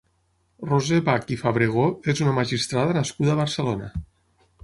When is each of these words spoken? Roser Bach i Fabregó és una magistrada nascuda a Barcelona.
Roser 0.69 1.01
Bach 1.09 1.27
i 1.35 1.37
Fabregó 1.41 1.85
és 2.13 2.23
una 2.27 2.33
magistrada 2.39 2.97
nascuda 2.99 3.35
a 3.35 3.39
Barcelona. 3.43 3.91